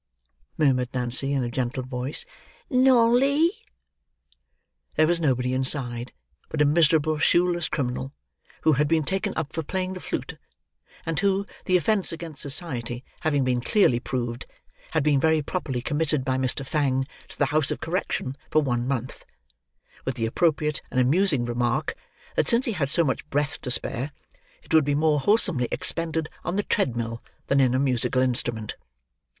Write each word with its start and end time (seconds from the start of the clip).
murmured 0.57 0.89
Nancy 0.95 1.31
in 1.31 1.43
a 1.43 1.51
gentle 1.51 1.83
voice; 1.83 2.25
"Nolly?" 2.71 3.51
There 4.95 5.05
was 5.05 5.19
nobody 5.21 5.53
inside 5.53 6.11
but 6.49 6.59
a 6.59 6.65
miserable 6.65 7.19
shoeless 7.19 7.69
criminal, 7.69 8.11
who 8.63 8.73
had 8.73 8.87
been 8.87 9.03
taken 9.03 9.31
up 9.35 9.53
for 9.53 9.61
playing 9.61 9.93
the 9.93 9.99
flute, 9.99 10.39
and 11.05 11.19
who, 11.19 11.45
the 11.65 11.77
offence 11.77 12.11
against 12.11 12.41
society 12.41 13.03
having 13.19 13.43
been 13.43 13.61
clearly 13.61 13.99
proved, 13.99 14.45
had 14.89 15.03
been 15.03 15.19
very 15.19 15.43
properly 15.43 15.81
committed 15.81 16.25
by 16.25 16.35
Mr. 16.35 16.65
Fang 16.65 17.05
to 17.27 17.37
the 17.37 17.45
House 17.53 17.69
of 17.69 17.79
Correction 17.79 18.35
for 18.49 18.63
one 18.63 18.87
month; 18.87 19.23
with 20.03 20.15
the 20.15 20.25
appropriate 20.25 20.81
and 20.89 20.99
amusing 20.99 21.45
remark 21.45 21.93
that 22.35 22.49
since 22.49 22.65
he 22.65 22.71
had 22.71 22.89
so 22.89 23.03
much 23.03 23.29
breath 23.29 23.61
to 23.61 23.69
spare, 23.69 24.11
it 24.63 24.73
would 24.73 24.83
be 24.83 24.95
more 24.95 25.19
wholesomely 25.19 25.67
expended 25.69 26.27
on 26.43 26.55
the 26.55 26.63
treadmill 26.63 27.21
than 27.45 27.59
in 27.59 27.75
a 27.75 27.79
musical 27.79 28.23
instrument. 28.23 28.75